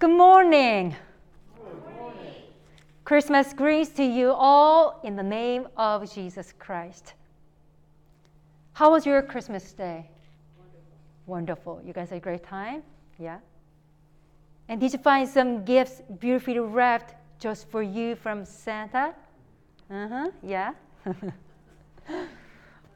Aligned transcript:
Good 0.00 0.10
morning. 0.10 0.94
Christmas 3.02 3.52
greetings 3.52 3.88
to 3.96 4.04
you 4.04 4.30
all 4.30 5.00
in 5.02 5.16
the 5.16 5.24
name 5.24 5.66
of 5.76 6.08
Jesus 6.14 6.54
Christ. 6.56 7.14
How 8.74 8.92
was 8.92 9.04
your 9.04 9.20
Christmas 9.22 9.72
day? 9.72 10.08
Wonderful. 11.26 11.74
Wonderful. 11.74 11.82
You 11.84 11.92
guys 11.92 12.10
had 12.10 12.18
a 12.18 12.20
great 12.20 12.44
time? 12.44 12.84
Yeah? 13.18 13.38
And 14.68 14.80
did 14.80 14.92
you 14.92 15.00
find 15.00 15.28
some 15.28 15.64
gifts 15.64 16.00
beautifully 16.20 16.60
wrapped 16.60 17.16
just 17.40 17.68
for 17.68 17.82
you 17.82 18.14
from 18.14 18.44
Santa? 18.44 19.12
Uh 19.90 20.08
huh. 20.08 20.30
Yeah. 20.44 20.74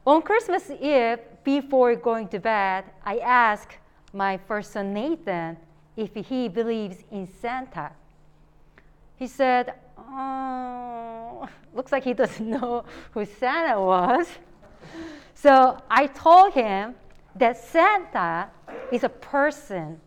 On 0.07 0.21
Christmas 0.21 0.69
Eve, 0.69 1.19
before 1.43 1.97
going 1.97 2.29
to 2.29 2.39
bed, 2.39 2.85
I 3.03 3.17
asked 3.17 3.75
my 4.13 4.37
first 4.47 4.71
son 4.71 4.93
Nathan 4.93 5.57
if 5.95 6.13
he 6.13 6.47
believes 6.47 6.97
in 7.11 7.27
Santa. 7.41 7.91
He 9.15 9.27
said, 9.27 9.73
Oh, 9.97 11.47
looks 11.73 11.91
like 11.91 12.03
he 12.03 12.13
doesn't 12.13 12.49
know 12.49 12.83
who 13.11 13.25
Santa 13.25 13.79
was. 13.79 14.27
So 15.33 15.77
I 15.89 16.07
told 16.07 16.53
him 16.53 16.95
that 17.35 17.57
Santa 17.57 18.49
is 18.91 19.03
a 19.03 19.09
person 19.09 19.99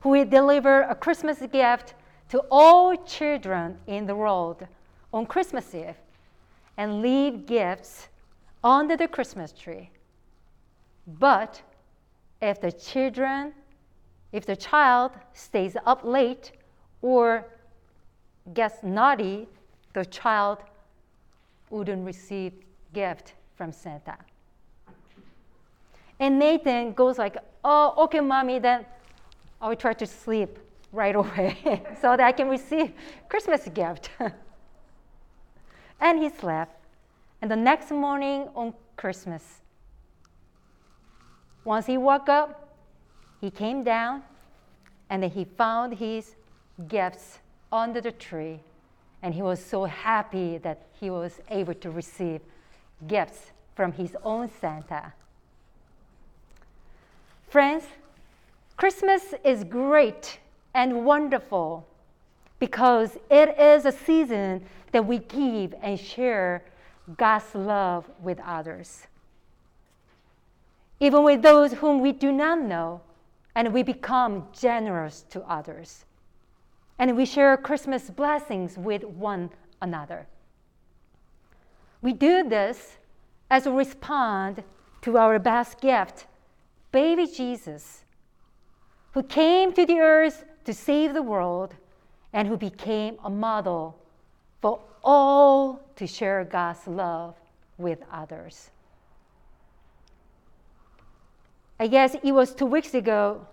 who 0.00 0.10
will 0.10 0.24
deliver 0.24 0.82
a 0.82 0.94
Christmas 0.94 1.40
gift 1.52 1.94
to 2.30 2.42
all 2.50 2.96
children 3.04 3.76
in 3.86 4.06
the 4.06 4.14
world 4.14 4.66
on 5.12 5.26
Christmas 5.26 5.74
Eve 5.74 5.96
and 6.76 7.02
leave 7.02 7.46
gifts 7.46 8.08
under 8.62 8.96
the 8.96 9.08
Christmas 9.08 9.52
tree. 9.52 9.90
But 11.06 11.60
if 12.40 12.60
the 12.60 12.72
children, 12.72 13.52
if 14.32 14.46
the 14.46 14.56
child 14.56 15.12
stays 15.32 15.76
up 15.86 16.04
late 16.04 16.52
or 17.02 17.46
gets 18.54 18.82
naughty, 18.82 19.48
the 19.92 20.04
child 20.04 20.58
wouldn't 21.68 22.04
receive 22.04 22.52
gift 22.92 23.34
from 23.56 23.72
Santa. 23.72 24.16
And 26.18 26.38
Nathan 26.38 26.92
goes 26.92 27.18
like, 27.18 27.36
"Oh, 27.64 27.94
okay, 28.04 28.20
mommy, 28.20 28.58
then 28.58 28.84
I 29.60 29.68
will 29.68 29.76
try 29.76 29.94
to 29.94 30.06
sleep 30.06 30.58
right 30.92 31.14
away 31.22 31.82
so 32.00 32.16
that 32.16 32.20
I 32.20 32.32
can 32.32 32.48
receive 32.48 32.92
Christmas 33.28 33.66
gift." 33.68 34.10
and 36.00 36.18
he 36.22 36.28
slept. 36.28 36.76
And 37.42 37.50
the 37.50 37.56
next 37.56 37.90
morning 37.90 38.48
on 38.54 38.74
Christmas, 38.96 39.62
once 41.64 41.86
he 41.86 41.96
woke 41.96 42.28
up, 42.28 42.69
he 43.40 43.50
came 43.50 43.82
down 43.82 44.22
and 45.08 45.22
then 45.22 45.30
he 45.30 45.44
found 45.44 45.94
his 45.94 46.34
gifts 46.88 47.38
under 47.72 48.00
the 48.00 48.12
tree. 48.12 48.60
And 49.22 49.34
he 49.34 49.42
was 49.42 49.62
so 49.62 49.84
happy 49.84 50.58
that 50.58 50.86
he 50.98 51.10
was 51.10 51.40
able 51.50 51.74
to 51.74 51.90
receive 51.90 52.40
gifts 53.06 53.50
from 53.74 53.92
his 53.92 54.16
own 54.24 54.50
Santa. 54.60 55.12
Friends, 57.48 57.84
Christmas 58.76 59.34
is 59.44 59.64
great 59.64 60.38
and 60.74 61.04
wonderful 61.04 61.86
because 62.58 63.18
it 63.30 63.58
is 63.58 63.84
a 63.84 63.92
season 63.92 64.64
that 64.92 65.04
we 65.04 65.18
give 65.18 65.74
and 65.82 65.98
share 65.98 66.62
God's 67.16 67.54
love 67.54 68.08
with 68.22 68.38
others. 68.40 69.06
Even 71.00 71.24
with 71.24 71.42
those 71.42 71.72
whom 71.72 72.00
we 72.00 72.12
do 72.12 72.30
not 72.30 72.60
know, 72.60 73.00
and 73.54 73.72
we 73.72 73.82
become 73.82 74.46
generous 74.52 75.24
to 75.30 75.42
others. 75.42 76.04
And 76.98 77.16
we 77.16 77.24
share 77.24 77.56
Christmas 77.56 78.10
blessings 78.10 78.76
with 78.76 79.04
one 79.04 79.50
another. 79.80 80.26
We 82.02 82.12
do 82.12 82.48
this 82.48 82.98
as 83.50 83.66
a 83.66 83.72
response 83.72 84.60
to 85.02 85.18
our 85.18 85.38
best 85.38 85.80
gift, 85.80 86.26
baby 86.92 87.26
Jesus, 87.26 88.04
who 89.12 89.22
came 89.22 89.72
to 89.72 89.86
the 89.86 89.98
earth 89.98 90.44
to 90.64 90.74
save 90.74 91.14
the 91.14 91.22
world 91.22 91.74
and 92.32 92.46
who 92.46 92.56
became 92.56 93.16
a 93.24 93.30
model 93.30 93.98
for 94.60 94.80
all 95.02 95.80
to 95.96 96.06
share 96.06 96.44
God's 96.44 96.86
love 96.86 97.34
with 97.78 97.98
others. 98.12 98.70
I 101.80 101.86
guess 101.86 102.14
it 102.22 102.32
was 102.32 102.54
two 102.54 102.66
weeks 102.66 102.92
ago, 102.92 103.46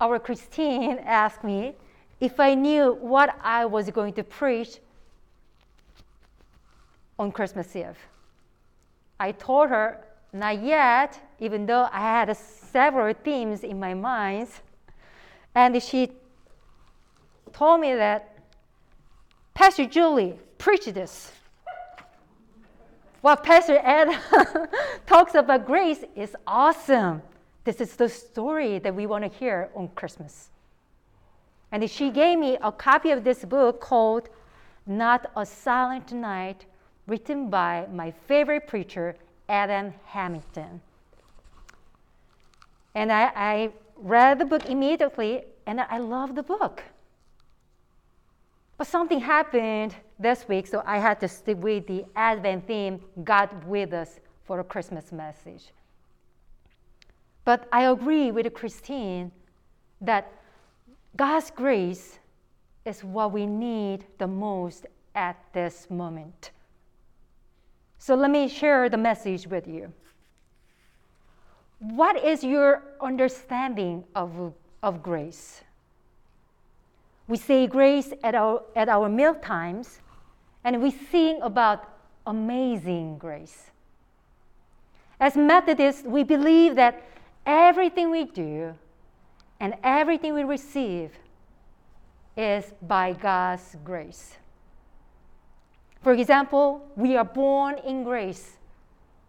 our 0.00 0.18
Christine 0.18 0.98
asked 1.04 1.44
me 1.44 1.74
if 2.20 2.40
I 2.40 2.54
knew 2.54 2.94
what 2.94 3.38
I 3.42 3.66
was 3.66 3.90
going 3.90 4.14
to 4.14 4.24
preach 4.24 4.78
on 7.18 7.32
Christmas 7.32 7.76
Eve. 7.76 7.98
I 9.20 9.32
told 9.32 9.68
her, 9.68 10.04
not 10.32 10.62
yet, 10.62 11.20
even 11.38 11.66
though 11.66 11.86
I 11.92 12.00
had 12.00 12.34
several 12.34 13.12
themes 13.12 13.62
in 13.62 13.78
my 13.78 13.92
mind. 13.92 14.48
And 15.54 15.82
she 15.82 16.12
told 17.52 17.82
me 17.82 17.94
that 17.94 18.38
Pastor 19.52 19.84
Julie, 19.84 20.38
preached 20.56 20.94
this. 20.94 21.30
What 23.22 23.42
Pastor 23.42 23.78
Ed 23.82 24.16
talks 25.06 25.34
about 25.34 25.66
grace 25.66 26.04
is 26.14 26.36
awesome. 26.46 27.22
This 27.64 27.80
is 27.80 27.96
the 27.96 28.08
story 28.08 28.78
that 28.78 28.94
we 28.94 29.06
want 29.06 29.24
to 29.24 29.38
hear 29.38 29.70
on 29.74 29.88
Christmas. 29.88 30.50
And 31.72 31.90
she 31.90 32.10
gave 32.10 32.38
me 32.38 32.56
a 32.62 32.70
copy 32.70 33.10
of 33.10 33.24
this 33.24 33.44
book 33.44 33.80
called 33.80 34.28
Not 34.86 35.30
a 35.36 35.44
Silent 35.44 36.12
Night, 36.12 36.66
written 37.06 37.50
by 37.50 37.86
my 37.92 38.12
favorite 38.28 38.66
preacher, 38.66 39.16
Adam 39.48 39.92
Hamilton. 40.04 40.80
And 42.94 43.12
I, 43.12 43.32
I 43.34 43.72
read 43.96 44.38
the 44.38 44.44
book 44.44 44.66
immediately, 44.66 45.44
and 45.66 45.80
I 45.80 45.98
love 45.98 46.34
the 46.34 46.42
book. 46.42 46.82
But 48.78 48.86
something 48.86 49.20
happened 49.20 49.94
this 50.18 50.48
week, 50.48 50.66
so 50.66 50.82
I 50.86 50.98
had 50.98 51.20
to 51.20 51.28
stick 51.28 51.62
with 51.62 51.86
the 51.86 52.04
Advent 52.14 52.66
theme, 52.66 53.00
God 53.24 53.64
with 53.64 53.92
us, 53.92 54.20
for 54.44 54.60
a 54.60 54.64
Christmas 54.64 55.12
message. 55.12 55.64
But 57.44 57.68
I 57.72 57.84
agree 57.84 58.30
with 58.30 58.52
Christine 58.54 59.30
that 60.00 60.32
God's 61.16 61.50
grace 61.50 62.18
is 62.84 63.02
what 63.02 63.32
we 63.32 63.46
need 63.46 64.04
the 64.18 64.26
most 64.26 64.86
at 65.14 65.36
this 65.52 65.88
moment. 65.90 66.50
So 67.98 68.14
let 68.14 68.30
me 68.30 68.48
share 68.48 68.88
the 68.88 68.96
message 68.96 69.46
with 69.46 69.66
you. 69.66 69.92
What 71.78 72.22
is 72.24 72.42
your 72.44 72.82
understanding 73.00 74.04
of, 74.14 74.54
of 74.82 75.02
grace? 75.02 75.62
We 77.28 77.36
say 77.36 77.66
grace 77.66 78.12
at 78.22 78.34
our, 78.34 78.62
at 78.76 78.88
our 78.88 79.08
meal 79.08 79.34
times, 79.34 80.00
and 80.66 80.82
we 80.82 80.90
sing 80.90 81.38
about 81.42 81.88
amazing 82.26 83.18
grace. 83.18 83.70
As 85.20 85.36
Methodists, 85.36 86.02
we 86.02 86.24
believe 86.24 86.74
that 86.74 87.06
everything 87.46 88.10
we 88.10 88.24
do 88.24 88.74
and 89.60 89.74
everything 89.84 90.34
we 90.34 90.42
receive 90.42 91.12
is 92.36 92.64
by 92.82 93.12
God's 93.12 93.76
grace. 93.84 94.38
For 96.02 96.12
example, 96.12 96.84
we 96.96 97.16
are 97.16 97.24
born 97.24 97.78
in 97.86 98.02
grace, 98.02 98.56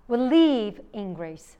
we 0.08 0.18
live 0.18 0.82
in 0.92 1.14
grace, 1.14 1.56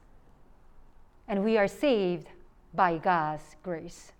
and 1.28 1.44
we 1.44 1.56
are 1.56 1.68
saved 1.68 2.26
by 2.74 2.98
God's 2.98 3.54
grace. 3.62 4.10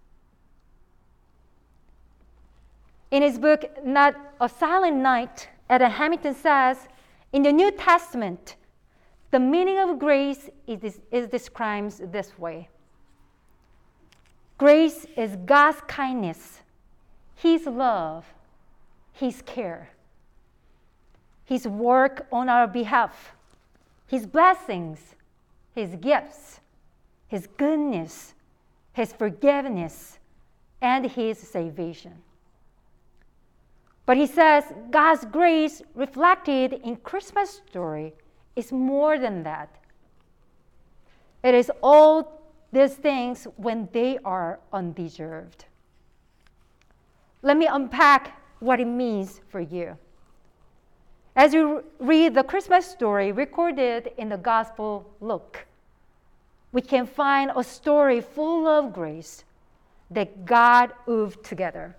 In 3.10 3.22
his 3.22 3.38
book, 3.38 3.64
Not 3.84 4.14
a 4.40 4.48
Silent 4.48 4.96
Night, 4.96 5.48
Adam 5.70 5.90
Hamilton 5.90 6.34
says, 6.34 6.88
in 7.32 7.42
the 7.42 7.52
New 7.52 7.70
Testament, 7.70 8.56
the 9.30 9.40
meaning 9.40 9.78
of 9.78 9.98
grace 9.98 10.48
is, 10.66 11.00
is 11.10 11.28
described 11.28 12.12
this 12.12 12.38
way 12.38 12.68
Grace 14.56 15.06
is 15.16 15.36
God's 15.44 15.80
kindness, 15.86 16.60
His 17.34 17.66
love, 17.66 18.26
His 19.12 19.42
care, 19.42 19.90
His 21.44 21.68
work 21.68 22.26
on 22.32 22.48
our 22.48 22.66
behalf, 22.66 23.32
His 24.06 24.26
blessings, 24.26 25.14
His 25.74 25.94
gifts, 25.96 26.60
His 27.28 27.46
goodness, 27.46 28.34
His 28.92 29.12
forgiveness, 29.12 30.18
and 30.80 31.06
His 31.06 31.38
salvation. 31.38 32.14
But 34.08 34.16
he 34.16 34.26
says 34.26 34.64
God's 34.90 35.26
grace 35.26 35.82
reflected 35.94 36.72
in 36.72 36.96
Christmas 36.96 37.60
story 37.68 38.14
is 38.56 38.72
more 38.72 39.18
than 39.18 39.42
that. 39.42 39.68
It 41.44 41.54
is 41.54 41.70
all 41.82 42.40
these 42.72 42.94
things 42.94 43.46
when 43.56 43.86
they 43.92 44.16
are 44.24 44.60
undeserved. 44.72 45.66
let 47.42 47.58
me 47.58 47.66
unpack 47.66 48.40
what 48.60 48.80
it 48.80 48.86
means 48.86 49.42
for 49.50 49.60
you. 49.60 49.98
As 51.36 51.52
you 51.52 51.84
read 51.98 52.32
the 52.32 52.44
Christmas 52.44 52.86
story 52.86 53.30
recorded 53.30 54.12
in 54.16 54.30
the 54.30 54.38
Gospel 54.38 55.04
Luke, 55.20 55.66
we 56.72 56.80
can 56.80 57.04
find 57.04 57.52
a 57.54 57.62
story 57.62 58.22
full 58.22 58.66
of 58.66 58.94
grace 58.94 59.44
that 60.10 60.46
God 60.46 60.94
wove 61.06 61.42
together. 61.42 61.97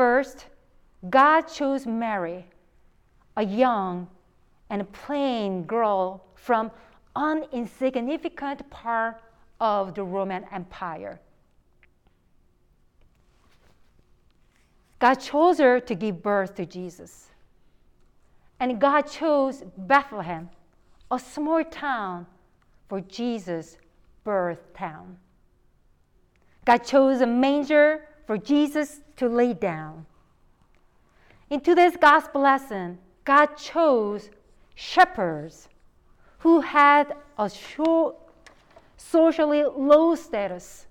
First, 0.00 0.46
God 1.10 1.42
chose 1.42 1.86
Mary, 1.86 2.46
a 3.36 3.44
young 3.44 4.08
and 4.70 4.90
plain 4.92 5.64
girl 5.64 6.24
from 6.36 6.70
an 7.14 7.44
insignificant 7.52 8.70
part 8.70 9.20
of 9.60 9.94
the 9.94 10.02
Roman 10.02 10.46
Empire. 10.52 11.20
God 15.00 15.16
chose 15.16 15.58
her 15.58 15.80
to 15.80 15.94
give 15.94 16.22
birth 16.22 16.54
to 16.54 16.64
Jesus. 16.64 17.26
And 18.58 18.80
God 18.80 19.02
chose 19.02 19.64
Bethlehem, 19.76 20.48
a 21.10 21.18
small 21.18 21.62
town, 21.62 22.26
for 22.88 23.02
Jesus' 23.02 23.76
birth 24.24 24.72
town. 24.72 25.18
God 26.64 26.78
chose 26.84 27.20
a 27.20 27.26
manger 27.26 28.06
for 28.30 28.38
Jesus 28.38 29.00
to 29.16 29.28
lay 29.28 29.52
down. 29.52 30.06
In 31.50 31.58
today's 31.58 31.96
gospel 31.96 32.42
lesson, 32.42 32.96
God 33.24 33.56
chose 33.56 34.30
shepherds 34.76 35.68
who 36.38 36.60
had 36.60 37.12
a 37.36 37.50
short, 37.50 38.14
socially 38.96 39.64
low 39.64 40.14
status 40.14 40.86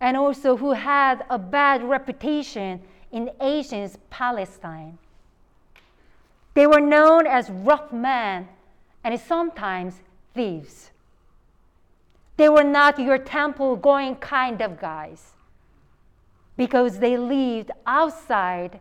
and 0.00 0.16
also 0.16 0.56
who 0.56 0.72
had 0.72 1.22
a 1.28 1.38
bad 1.38 1.84
reputation 1.84 2.80
in 3.12 3.30
ancient 3.42 3.98
Palestine. 4.08 4.96
They 6.54 6.66
were 6.66 6.80
known 6.80 7.26
as 7.26 7.50
rough 7.50 7.92
men 7.92 8.48
and 9.04 9.20
sometimes 9.20 10.00
thieves. 10.32 10.92
They 12.38 12.48
were 12.48 12.64
not 12.64 12.98
your 12.98 13.18
temple 13.18 13.76
going 13.76 14.16
kind 14.16 14.62
of 14.62 14.80
guys 14.80 15.34
because 16.60 16.98
they 16.98 17.16
lived 17.16 17.70
outside 17.86 18.78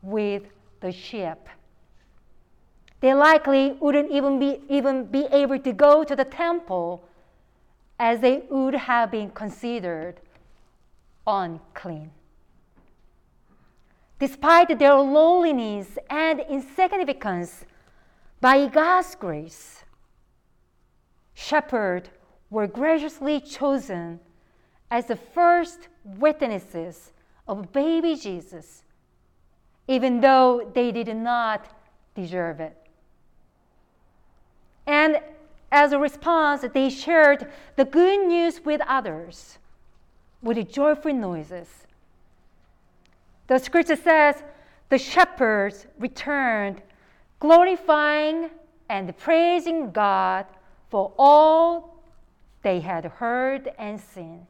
with 0.00 0.44
the 0.80 0.90
sheep. 0.90 1.42
They 3.00 3.12
likely 3.12 3.72
wouldn't 3.72 4.10
even 4.10 4.38
be, 4.38 4.62
even 4.70 5.04
be 5.04 5.26
able 5.30 5.58
to 5.58 5.72
go 5.74 6.04
to 6.04 6.16
the 6.16 6.24
temple 6.24 7.04
as 7.98 8.20
they 8.20 8.44
would 8.48 8.72
have 8.72 9.10
been 9.10 9.28
considered 9.28 10.14
unclean. 11.26 12.10
Despite 14.18 14.78
their 14.78 14.94
lowliness 14.94 15.98
and 16.08 16.40
insignificance, 16.48 17.66
by 18.40 18.68
God's 18.68 19.14
grace, 19.14 19.84
shepherds 21.34 22.08
were 22.48 22.66
graciously 22.66 23.38
chosen 23.38 24.18
as 24.90 25.04
the 25.04 25.16
first 25.16 25.88
witnesses 26.02 27.12
of 27.48 27.72
baby 27.72 28.14
Jesus, 28.14 28.84
even 29.88 30.20
though 30.20 30.70
they 30.74 30.92
did 30.92 31.14
not 31.16 31.66
deserve 32.14 32.60
it. 32.60 32.76
And 34.86 35.20
as 35.72 35.92
a 35.92 35.98
response, 35.98 36.64
they 36.72 36.90
shared 36.90 37.50
the 37.76 37.84
good 37.84 38.26
news 38.26 38.64
with 38.64 38.80
others 38.86 39.58
with 40.42 40.70
joyful 40.70 41.12
noises. 41.12 41.68
The 43.46 43.58
scripture 43.58 43.96
says, 43.96 44.36
the 44.88 44.98
shepherds 44.98 45.86
returned, 45.98 46.82
glorifying 47.40 48.50
and 48.88 49.16
praising 49.18 49.90
God 49.90 50.46
for 50.90 51.12
all 51.18 52.02
they 52.62 52.80
had 52.80 53.04
heard 53.04 53.72
and 53.78 54.00
seen. 54.00 54.46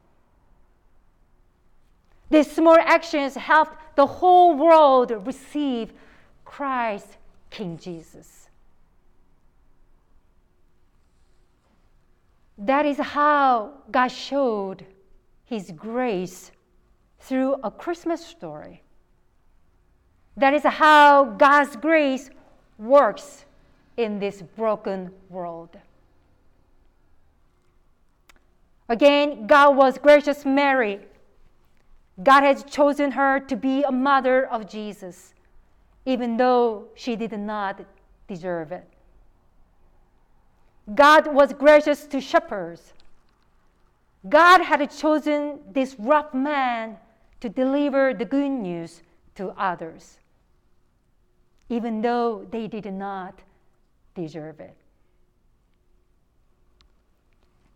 These 2.30 2.50
small 2.50 2.76
actions 2.78 3.34
helped 3.34 3.96
the 3.96 4.06
whole 4.06 4.54
world 4.54 5.10
receive 5.26 5.92
Christ, 6.44 7.16
King 7.50 7.78
Jesus. 7.78 8.48
That 12.58 12.84
is 12.84 12.98
how 12.98 13.72
God 13.90 14.08
showed 14.08 14.84
His 15.44 15.70
grace 15.70 16.50
through 17.20 17.54
a 17.62 17.70
Christmas 17.70 18.25
story. 18.25 18.82
That 20.36 20.54
is 20.54 20.62
how 20.64 21.24
God's 21.24 21.76
grace 21.76 22.31
works 22.78 23.44
in 23.96 24.19
this 24.19 24.42
broken 24.56 25.10
world. 25.28 25.76
Again, 28.88 29.46
God 29.46 29.76
was 29.76 29.98
gracious 29.98 30.44
Mary. 30.44 31.00
God 32.23 32.43
has 32.43 32.65
chosen 32.65 33.12
her 33.12 33.38
to 33.41 33.56
be 33.56 33.82
a 33.85 33.93
mother 33.93 34.47
of 34.47 34.69
Jesus, 34.69 35.35
even 36.05 36.37
though 36.37 36.87
she 36.94 37.15
did 37.15 37.32
not 37.32 37.81
deserve 38.26 38.73
it. 38.73 38.87
God 40.94 41.32
was 41.32 41.53
gracious 41.53 42.06
to 42.06 42.20
shepherds. 42.20 42.93
God 44.29 44.62
had 44.62 44.91
chosen 44.91 45.61
this 45.70 45.94
rough 45.99 46.35
man 46.35 46.97
to 47.41 47.49
deliver 47.49 48.12
the 48.12 48.25
good 48.25 48.49
news 48.49 49.03
to 49.37 49.50
others, 49.50 50.19
even 51.69 52.00
though 52.03 52.47
they 52.50 52.67
did 52.67 52.93
not 52.93 53.41
deserve 54.15 54.59
it. 54.59 54.75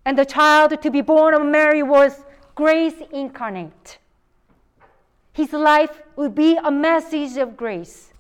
And 0.05 0.19
the 0.19 0.25
child 0.25 0.83
to 0.83 0.91
be 0.91 1.01
born 1.01 1.35
of 1.35 1.47
Mary 1.47 1.85
was 1.85 2.25
grace 2.57 3.01
incarnate. 3.13 3.99
His 5.33 5.53
life 5.53 6.03
would 6.17 6.35
be 6.35 6.57
a 6.57 6.71
message 6.71 7.37
of 7.37 7.57
grace. 7.57 8.13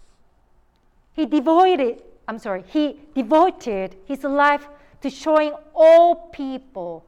He 1.13 1.27
devoted, 1.27 2.03
I'm 2.27 2.39
sorry, 2.39 2.65
he 2.67 3.01
devoted 3.15 3.97
his 4.07 4.25
life 4.25 4.67
to 5.03 5.11
showing 5.11 5.53
all 5.75 6.29
people, 6.33 7.05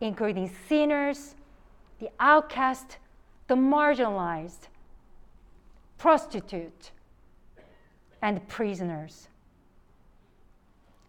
including 0.00 0.50
sinners, 0.68 1.34
the 1.98 2.10
outcast, 2.18 2.98
the 3.48 3.54
marginalized, 3.54 4.68
prostitute, 5.98 6.92
and 8.22 8.46
prisoners 8.48 9.28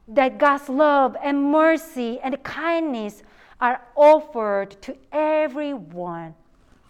that 0.08 0.38
God's 0.38 0.70
love 0.70 1.18
and 1.22 1.52
mercy 1.52 2.20
and 2.24 2.42
kindness 2.44 3.24
are 3.60 3.82
offered 3.96 4.82
to 4.84 4.96
everyone, 5.12 6.36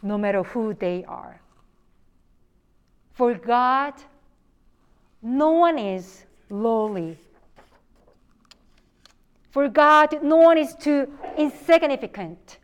no 0.08 0.18
matter 0.18 0.44
who 0.44 0.74
they 0.74 1.04
are. 1.06 1.40
For 3.14 3.34
God, 3.34 3.94
no 5.22 5.52
one 5.52 5.78
is 5.78 6.26
lowly. 6.50 7.18
For 9.52 9.68
God, 9.68 10.24
no 10.24 10.38
one 10.38 10.58
is 10.58 10.76
too 10.76 11.12
insignificant, 11.38 12.60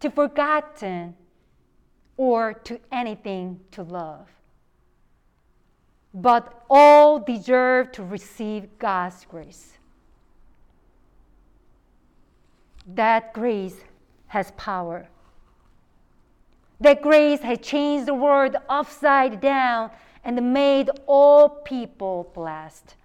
too 0.00 0.10
forgotten, 0.10 1.14
or 2.16 2.54
to 2.64 2.80
anything 2.90 3.60
to 3.72 3.82
love. 3.82 4.28
But 6.14 6.64
all 6.68 7.18
deserve 7.18 7.92
to 7.92 8.02
receive 8.02 8.68
God's 8.78 9.24
grace. 9.26 9.78
that 12.86 13.32
grace 13.32 13.76
has 14.28 14.50
power. 14.52 15.08
That 16.82 17.00
grace 17.00 17.40
has 17.42 17.58
changed 17.58 18.06
the 18.06 18.14
world 18.14 18.56
upside 18.68 19.40
down 19.40 19.92
and 20.24 20.52
made 20.52 20.90
all 21.06 21.48
people 21.48 22.32
blessed. 22.34 22.96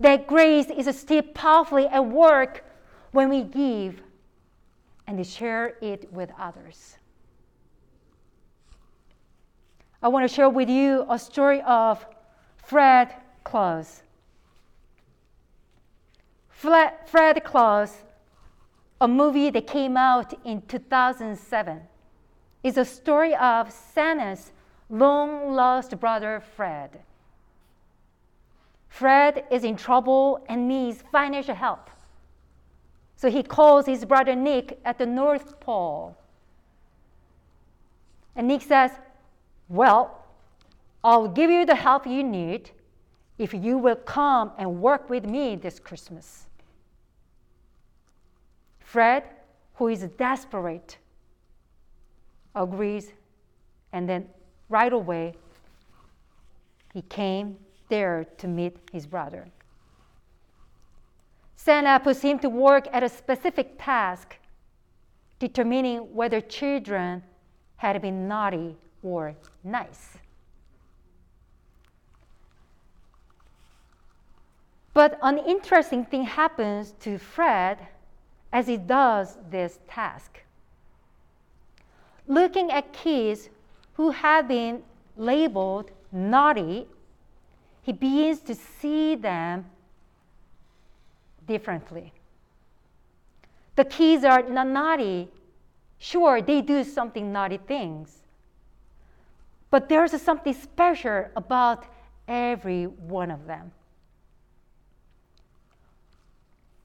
That 0.00 0.26
grace 0.26 0.66
is 0.66 0.98
still 0.98 1.22
powerfully 1.22 1.86
at 1.86 2.04
work 2.04 2.64
when 3.12 3.28
we 3.28 3.44
give 3.44 4.02
and 5.06 5.24
share 5.24 5.74
it 5.80 6.12
with 6.12 6.32
others. 6.36 6.96
I 10.02 10.08
want 10.08 10.28
to 10.28 10.34
share 10.34 10.50
with 10.50 10.68
you 10.68 11.06
a 11.08 11.16
story 11.16 11.62
of 11.62 12.04
Fred 12.56 13.14
Claus. 13.44 14.02
Fred 16.50 17.44
Claus, 17.44 17.92
a 19.00 19.08
movie 19.08 19.50
that 19.50 19.66
came 19.66 19.96
out 19.96 20.34
in 20.44 20.62
2007, 20.62 21.80
is 22.62 22.76
a 22.78 22.84
story 22.84 23.34
of 23.36 23.70
Santa's 23.70 24.52
long 24.88 25.54
lost 25.54 25.98
brother 26.00 26.42
Fred. 26.56 27.00
Fred 28.88 29.44
is 29.50 29.64
in 29.64 29.76
trouble 29.76 30.44
and 30.48 30.68
needs 30.68 31.02
financial 31.10 31.54
help. 31.54 31.90
So 33.16 33.30
he 33.30 33.42
calls 33.42 33.86
his 33.86 34.04
brother 34.04 34.34
Nick 34.34 34.78
at 34.84 34.98
the 34.98 35.06
North 35.06 35.58
Pole. 35.60 36.16
And 38.36 38.48
Nick 38.48 38.62
says, 38.62 38.92
Well, 39.68 40.24
I'll 41.02 41.28
give 41.28 41.50
you 41.50 41.66
the 41.66 41.74
help 41.74 42.06
you 42.06 42.22
need 42.22 42.70
if 43.38 43.52
you 43.52 43.78
will 43.78 43.96
come 43.96 44.52
and 44.58 44.80
work 44.80 45.10
with 45.10 45.26
me 45.26 45.56
this 45.56 45.78
Christmas. 45.78 46.46
Fred, 48.94 49.24
who 49.74 49.88
is 49.88 50.02
desperate, 50.16 50.98
agrees, 52.54 53.10
and 53.92 54.08
then 54.08 54.28
right 54.68 54.92
away 54.92 55.34
he 56.92 57.02
came 57.02 57.56
there 57.88 58.24
to 58.38 58.46
meet 58.46 58.76
his 58.92 59.04
brother. 59.04 59.48
Santa 61.56 61.98
puts 61.98 62.22
him 62.22 62.38
to 62.38 62.48
work 62.48 62.86
at 62.92 63.02
a 63.02 63.08
specific 63.08 63.74
task, 63.80 64.36
determining 65.40 66.14
whether 66.14 66.40
children 66.40 67.24
had 67.74 68.00
been 68.00 68.28
naughty 68.28 68.76
or 69.02 69.34
nice. 69.64 70.18
But 74.92 75.18
an 75.20 75.38
interesting 75.38 76.04
thing 76.04 76.22
happens 76.22 76.94
to 77.00 77.18
Fred 77.18 77.88
as 78.54 78.68
he 78.68 78.76
does 78.76 79.36
this 79.50 79.80
task. 79.88 80.38
Looking 82.28 82.70
at 82.70 82.92
kids 82.92 83.50
who 83.94 84.12
have 84.12 84.46
been 84.46 84.84
labeled 85.16 85.90
naughty, 86.12 86.86
he 87.82 87.92
begins 87.92 88.38
to 88.42 88.54
see 88.54 89.16
them 89.16 89.66
differently. 91.48 92.12
The 93.74 93.84
kids 93.84 94.22
are 94.22 94.42
not 94.42 94.68
naughty. 94.68 95.28
Sure, 95.98 96.40
they 96.40 96.62
do 96.62 96.84
something 96.84 97.32
naughty 97.32 97.58
things. 97.58 98.22
But 99.68 99.88
there's 99.88 100.22
something 100.22 100.54
special 100.54 101.26
about 101.34 101.86
every 102.28 102.84
one 102.84 103.32
of 103.32 103.46
them. 103.48 103.72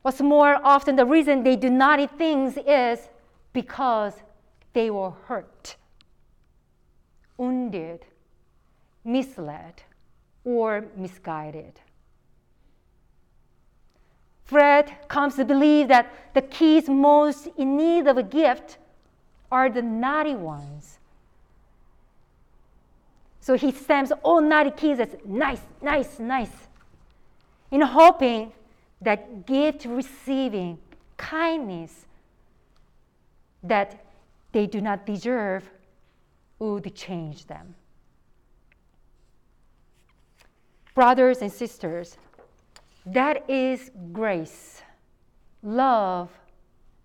What's 0.02 0.22
more 0.22 0.56
often, 0.64 0.96
the 0.96 1.06
reason 1.06 1.44
they 1.44 1.56
do 1.56 1.70
naughty 1.70 2.08
things 2.08 2.58
is 2.66 3.10
because 3.52 4.14
they 4.74 4.90
were 4.90 5.12
hurt, 5.26 5.76
wounded, 7.38 8.06
misled, 9.04 9.84
or 10.46 10.86
misguided. 10.96 11.82
Fred 14.46 14.96
comes 15.08 15.36
to 15.36 15.46
believe 15.46 15.90
that 15.90 16.12
the 16.34 16.42
kids 16.42 16.90
most 16.90 17.50
in 17.58 17.78
need 17.78 18.08
of 18.08 18.18
a 18.18 18.24
gift 18.24 18.78
are 19.52 19.70
the 19.70 19.82
naughty 19.82 20.36
ones. 20.36 20.98
So 23.42 23.56
he 23.56 23.72
stamps 23.72 24.12
all 24.24 24.42
naughty 24.42 24.72
kids 24.72 25.00
as 25.00 25.16
nice, 25.26 25.62
nice, 25.82 26.20
nice, 26.20 26.68
in 27.72 27.82
hoping 27.82 28.52
that 29.02 29.46
gift 29.46 29.86
receiving 29.86 30.78
kindness 31.18 32.06
that 33.64 34.04
they 34.52 34.66
do 34.66 34.82
not 34.82 35.06
deserve 35.06 35.70
would 36.60 36.94
change 36.96 37.46
them. 37.46 37.76
Brothers 40.94 41.42
and 41.42 41.52
sisters, 41.52 42.18
that 43.06 43.50
is 43.50 43.92
grace, 44.12 44.82
love, 45.64 46.30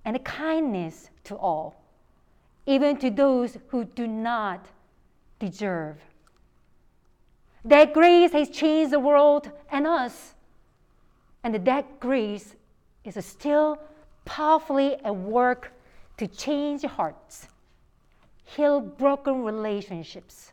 and 0.04 0.22
kindness 0.24 1.10
to 1.24 1.36
all, 1.36 1.76
even 2.66 2.96
to 2.98 3.10
those 3.10 3.56
who 3.68 3.84
do 3.84 4.06
not 4.06 4.66
deserve. 5.38 5.98
That 7.64 7.94
grace 7.94 8.32
has 8.32 8.50
changed 8.50 8.92
the 8.92 9.00
world 9.00 9.50
and 9.70 9.86
us. 9.86 10.33
And 11.44 11.64
that 11.64 12.00
grace 12.00 12.56
is 13.04 13.24
still 13.24 13.78
powerfully 14.24 14.96
at 15.04 15.14
work 15.14 15.72
to 16.16 16.26
change 16.26 16.82
hearts, 16.82 17.46
heal 18.44 18.80
broken 18.80 19.44
relationships, 19.44 20.52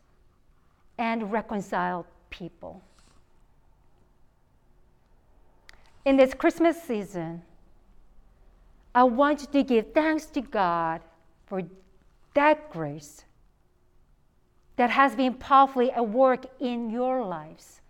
and 0.98 1.32
reconcile 1.32 2.06
people 2.30 2.82
in 6.04 6.16
this 6.16 6.34
Christmas 6.34 6.80
season, 6.82 7.42
I 8.94 9.04
want 9.04 9.42
you 9.42 9.46
to 9.48 9.62
give 9.62 9.92
thanks 9.92 10.26
to 10.26 10.40
God 10.40 11.00
for 11.46 11.62
that 12.34 12.70
grace 12.70 13.24
that 14.76 14.90
has 14.90 15.14
been 15.14 15.34
powerfully 15.34 15.90
at 15.92 16.08
work 16.08 16.46
in 16.60 16.90
your 16.90 17.24
lives. 17.24 17.80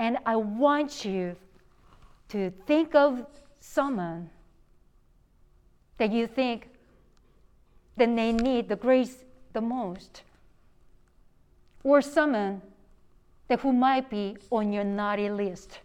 And 0.00 0.16
I 0.24 0.34
want 0.34 1.04
you 1.04 1.36
to 2.28 2.50
think 2.66 2.94
of 2.94 3.26
someone 3.60 4.30
that 5.98 6.10
you 6.10 6.26
think 6.26 6.70
that 7.98 8.16
they 8.16 8.32
need 8.32 8.70
the 8.70 8.76
grace 8.76 9.24
the 9.52 9.60
most, 9.60 10.22
or 11.84 12.00
someone 12.00 12.62
that 13.48 13.60
who 13.60 13.74
might 13.74 14.08
be 14.08 14.38
on 14.50 14.72
your 14.72 14.84
naughty 14.84 15.28
list, 15.28 15.80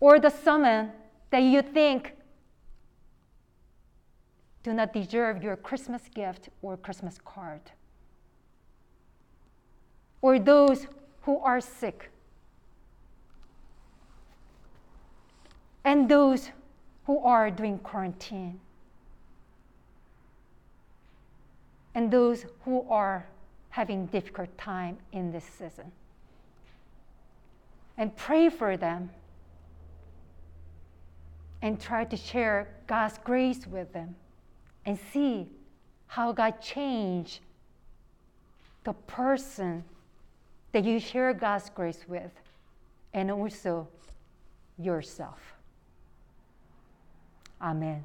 or 0.00 0.18
the 0.18 0.30
someone 0.30 0.90
that 1.28 1.40
you 1.42 1.60
think 1.60 2.16
do 4.62 4.72
not 4.72 4.94
deserve 4.94 5.42
your 5.42 5.56
Christmas 5.56 6.08
gift 6.14 6.48
or 6.62 6.78
Christmas 6.78 7.18
card, 7.22 7.60
or 10.22 10.38
those 10.38 10.86
who 11.22 11.38
are 11.40 11.60
sick, 11.60 12.10
and 15.84 16.08
those 16.08 16.50
who 17.06 17.18
are 17.20 17.50
doing 17.50 17.78
quarantine, 17.78 18.60
and 21.94 22.10
those 22.10 22.46
who 22.64 22.86
are 22.88 23.26
having 23.70 24.06
difficult 24.06 24.56
time 24.58 24.98
in 25.12 25.32
this 25.32 25.44
season. 25.44 25.90
And 27.96 28.14
pray 28.16 28.48
for 28.48 28.76
them. 28.76 29.10
And 31.62 31.80
try 31.80 32.04
to 32.04 32.16
share 32.16 32.68
God's 32.86 33.18
grace 33.18 33.66
with 33.66 33.92
them. 33.92 34.14
And 34.86 34.98
see 35.12 35.48
how 36.06 36.32
God 36.32 36.60
changed 36.60 37.40
the 38.84 38.92
person 38.92 39.84
that 40.72 40.84
you 40.84 40.98
share 40.98 41.34
God's 41.34 41.70
grace 41.70 42.04
with. 42.08 42.32
And 43.12 43.30
also 43.30 43.86
yourself. 44.78 45.59
아멘. 47.60 48.04